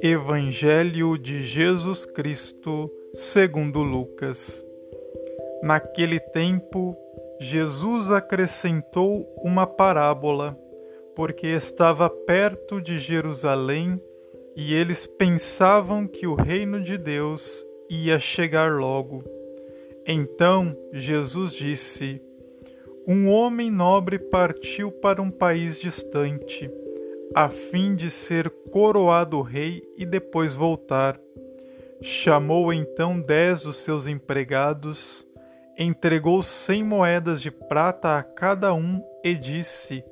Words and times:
Evangelho 0.00 1.16
de 1.16 1.42
Jesus 1.42 2.04
Cristo, 2.04 2.90
segundo 3.14 3.82
Lucas. 3.82 4.64
Naquele 5.62 6.20
tempo, 6.20 6.96
Jesus 7.40 8.10
acrescentou 8.10 9.26
uma 9.42 9.66
parábola, 9.66 10.58
porque 11.16 11.46
estava 11.46 12.10
perto 12.10 12.80
de 12.80 12.98
Jerusalém 12.98 14.00
e 14.56 14.74
eles 14.74 15.06
pensavam 15.06 16.06
que 16.06 16.26
o 16.26 16.34
reino 16.34 16.80
de 16.80 16.98
Deus 16.98 17.64
ia 17.88 18.18
chegar 18.20 18.72
logo. 18.72 19.24
Então 20.06 20.76
Jesus 20.92 21.54
disse: 21.54 22.20
Um 23.06 23.28
homem 23.28 23.70
nobre 23.70 24.18
partiu 24.18 24.90
para 24.90 25.20
um 25.20 25.30
país 25.30 25.78
distante 25.78 26.70
a 27.34 27.48
fim 27.48 27.96
de 27.96 28.10
ser 28.10 28.48
coroado 28.70 29.42
rei 29.42 29.82
e 29.98 30.06
depois 30.06 30.54
voltar. 30.54 31.18
Chamou 32.00 32.72
então 32.72 33.20
dez 33.20 33.62
dos 33.62 33.76
seus 33.76 34.06
empregados, 34.06 35.26
entregou 35.76 36.42
cem 36.44 36.84
moedas 36.84 37.42
de 37.42 37.50
prata 37.50 38.16
a 38.16 38.22
cada 38.22 38.72
um 38.72 39.02
e 39.24 39.34
disse: 39.34 40.04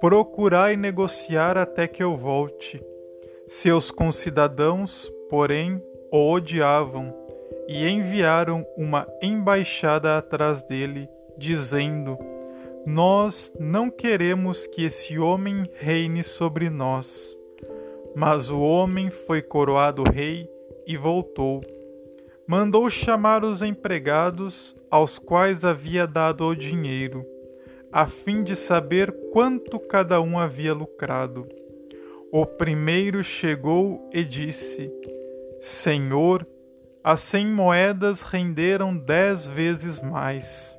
Procurai 0.00 0.74
negociar 0.74 1.58
até 1.58 1.86
que 1.86 2.02
eu 2.02 2.16
volte. 2.16 2.82
Seus 3.48 3.90
concidadãos, 3.90 5.12
porém, 5.28 5.82
o 6.10 6.32
odiavam 6.32 7.14
e 7.68 7.86
enviaram 7.86 8.64
uma 8.78 9.06
embaixada 9.20 10.16
atrás 10.16 10.62
dele, 10.62 11.06
dizendo: 11.36 12.16
nós 12.86 13.52
não 13.58 13.88
queremos 13.90 14.66
que 14.66 14.84
esse 14.84 15.18
homem 15.18 15.68
reine 15.74 16.24
sobre 16.24 16.68
nós. 16.68 17.38
Mas 18.14 18.50
o 18.50 18.60
homem 18.60 19.10
foi 19.10 19.40
coroado 19.40 20.02
rei 20.02 20.48
e 20.86 20.96
voltou. 20.96 21.60
Mandou 22.46 22.90
chamar 22.90 23.44
os 23.44 23.62
empregados, 23.62 24.74
aos 24.90 25.18
quais 25.18 25.64
havia 25.64 26.06
dado 26.06 26.44
o 26.44 26.54
dinheiro, 26.54 27.24
a 27.90 28.06
fim 28.06 28.42
de 28.42 28.54
saber 28.56 29.10
quanto 29.32 29.78
cada 29.78 30.20
um 30.20 30.38
havia 30.38 30.74
lucrado. 30.74 31.46
O 32.32 32.44
primeiro 32.44 33.22
chegou 33.22 34.10
e 34.12 34.24
disse: 34.24 34.92
Senhor, 35.60 36.46
as 37.04 37.20
cem 37.20 37.46
moedas 37.46 38.22
renderam 38.22 38.96
dez 38.96 39.46
vezes 39.46 40.00
mais. 40.00 40.78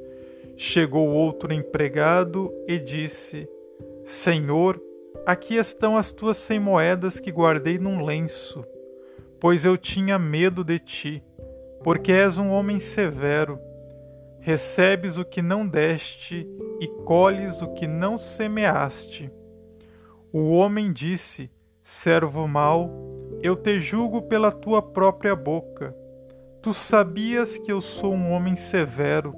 Chegou 0.63 1.09
outro 1.09 1.51
empregado 1.51 2.53
e 2.67 2.77
disse: 2.77 3.49
Senhor, 4.05 4.79
aqui 5.25 5.55
estão 5.55 5.97
as 5.97 6.11
tuas 6.11 6.37
cem 6.37 6.59
moedas 6.59 7.19
que 7.19 7.31
guardei 7.31 7.79
num 7.79 8.05
lenço, 8.05 8.63
pois 9.39 9.65
eu 9.65 9.75
tinha 9.75 10.19
medo 10.19 10.63
de 10.63 10.77
ti, 10.77 11.23
porque 11.83 12.11
és 12.11 12.37
um 12.37 12.51
homem 12.51 12.79
severo. 12.79 13.59
Recebes 14.39 15.17
o 15.17 15.25
que 15.25 15.41
não 15.41 15.67
deste 15.67 16.47
e 16.79 16.87
colhes 17.05 17.63
o 17.63 17.73
que 17.73 17.87
não 17.87 18.15
semeaste. 18.15 19.31
O 20.31 20.51
homem 20.51 20.93
disse: 20.93 21.49
Servo 21.83 22.47
mau, 22.47 22.87
eu 23.41 23.55
te 23.55 23.79
julgo 23.79 24.21
pela 24.21 24.51
tua 24.51 24.79
própria 24.79 25.35
boca. 25.35 25.95
Tu 26.61 26.71
sabias 26.71 27.57
que 27.57 27.71
eu 27.71 27.81
sou 27.81 28.13
um 28.13 28.31
homem 28.31 28.55
severo 28.55 29.33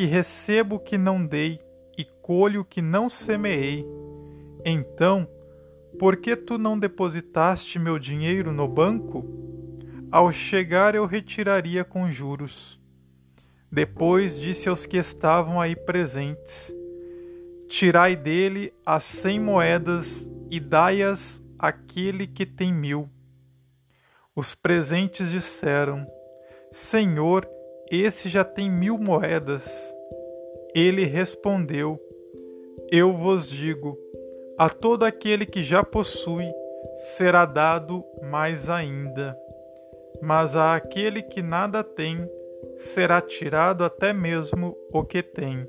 que 0.00 0.06
recebo 0.06 0.76
o 0.76 0.80
que 0.80 0.96
não 0.96 1.26
dei 1.26 1.60
e 1.98 2.06
colho 2.06 2.62
o 2.62 2.64
que 2.64 2.80
não 2.80 3.10
semeei. 3.10 3.84
Então, 4.64 5.28
por 5.98 6.16
que 6.16 6.34
tu 6.34 6.56
não 6.56 6.78
depositaste 6.78 7.78
meu 7.78 7.98
dinheiro 7.98 8.50
no 8.50 8.66
banco? 8.66 9.22
Ao 10.10 10.32
chegar 10.32 10.94
eu 10.94 11.04
retiraria 11.04 11.84
com 11.84 12.10
juros. 12.10 12.80
Depois 13.70 14.40
disse 14.40 14.70
aos 14.70 14.86
que 14.86 14.96
estavam 14.96 15.60
aí 15.60 15.76
presentes: 15.76 16.74
Tirai 17.68 18.16
dele 18.16 18.72
as 18.86 19.04
cem 19.04 19.38
moedas 19.38 20.30
e 20.50 20.58
dai-as 20.58 21.42
àquele 21.58 22.26
que 22.26 22.46
tem 22.46 22.72
mil. 22.72 23.06
Os 24.34 24.54
presentes 24.54 25.30
disseram: 25.30 26.06
Senhor, 26.72 27.46
esse 27.90 28.28
já 28.28 28.44
tem 28.44 28.70
mil 28.70 28.96
moedas. 28.96 29.68
Ele 30.74 31.04
respondeu: 31.04 32.00
Eu 32.90 33.12
vos 33.12 33.48
digo, 33.50 33.98
a 34.56 34.68
todo 34.68 35.04
aquele 35.04 35.44
que 35.44 35.64
já 35.64 35.82
possui 35.82 36.46
será 37.16 37.44
dado 37.44 38.04
mais 38.22 38.68
ainda, 38.68 39.36
mas 40.22 40.54
a 40.54 40.76
aquele 40.76 41.22
que 41.22 41.42
nada 41.42 41.82
tem 41.82 42.28
será 42.76 43.20
tirado 43.20 43.84
até 43.84 44.12
mesmo 44.12 44.76
o 44.92 45.04
que 45.04 45.22
tem. 45.22 45.66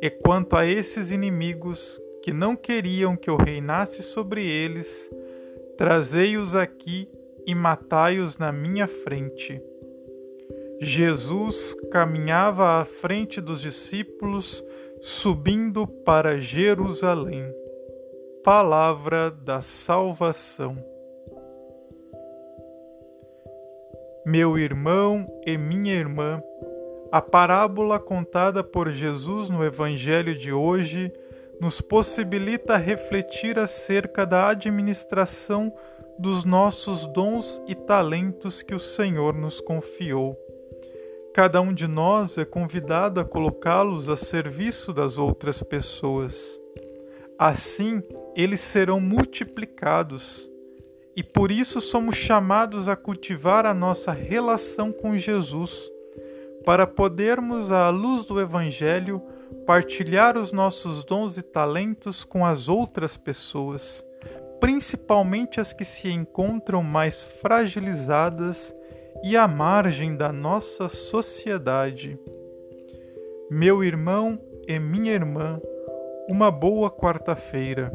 E 0.00 0.10
quanto 0.10 0.56
a 0.56 0.66
esses 0.66 1.10
inimigos 1.10 2.00
que 2.22 2.32
não 2.32 2.54
queriam 2.54 3.16
que 3.16 3.28
eu 3.28 3.36
reinasse 3.36 4.02
sobre 4.02 4.46
eles, 4.46 5.10
trazei-os 5.76 6.54
aqui 6.54 7.08
e 7.46 7.54
matai-os 7.54 8.38
na 8.38 8.52
minha 8.52 8.86
frente. 8.86 9.60
Jesus 10.80 11.74
caminhava 11.90 12.80
à 12.80 12.84
frente 12.84 13.40
dos 13.40 13.60
discípulos, 13.60 14.64
subindo 15.00 15.86
para 15.86 16.38
Jerusalém. 16.38 17.44
Palavra 18.44 19.30
da 19.30 19.60
salvação. 19.60 20.76
Meu 24.24 24.56
irmão 24.56 25.26
e 25.46 25.58
minha 25.58 25.94
irmã, 25.94 26.42
a 27.10 27.20
parábola 27.20 27.98
contada 27.98 28.62
por 28.64 28.90
Jesus 28.90 29.48
no 29.48 29.64
Evangelho 29.64 30.36
de 30.36 30.52
hoje 30.52 31.12
nos 31.60 31.80
possibilita 31.80 32.76
refletir 32.76 33.58
acerca 33.58 34.26
da 34.26 34.48
administração 34.48 35.72
dos 36.18 36.44
nossos 36.44 37.06
dons 37.08 37.62
e 37.66 37.74
talentos 37.74 38.62
que 38.62 38.74
o 38.74 38.80
Senhor 38.80 39.34
nos 39.34 39.60
confiou. 39.60 40.36
Cada 41.34 41.62
um 41.62 41.72
de 41.72 41.88
nós 41.88 42.36
é 42.36 42.44
convidado 42.44 43.18
a 43.18 43.24
colocá-los 43.24 44.06
a 44.10 44.18
serviço 44.18 44.92
das 44.92 45.16
outras 45.16 45.62
pessoas. 45.62 46.60
Assim, 47.38 48.02
eles 48.36 48.60
serão 48.60 49.00
multiplicados. 49.00 50.46
E 51.16 51.22
por 51.22 51.50
isso 51.50 51.80
somos 51.80 52.16
chamados 52.16 52.86
a 52.86 52.96
cultivar 52.96 53.64
a 53.64 53.72
nossa 53.72 54.12
relação 54.12 54.92
com 54.92 55.16
Jesus, 55.16 55.90
para 56.66 56.86
podermos, 56.86 57.70
à 57.70 57.88
luz 57.88 58.26
do 58.26 58.38
Evangelho, 58.38 59.22
partilhar 59.66 60.36
os 60.36 60.52
nossos 60.52 61.02
dons 61.02 61.38
e 61.38 61.42
talentos 61.42 62.24
com 62.24 62.44
as 62.44 62.68
outras 62.68 63.16
pessoas, 63.16 64.04
principalmente 64.60 65.60
as 65.60 65.72
que 65.72 65.84
se 65.84 66.10
encontram 66.10 66.82
mais 66.82 67.22
fragilizadas 67.22 68.74
e 69.22 69.36
à 69.36 69.46
margem 69.46 70.16
da 70.16 70.32
nossa 70.32 70.88
sociedade. 70.88 72.18
Meu 73.50 73.84
irmão 73.84 74.38
e 74.66 74.78
minha 74.78 75.12
irmã, 75.12 75.60
uma 76.28 76.50
boa 76.50 76.90
quarta-feira. 76.90 77.92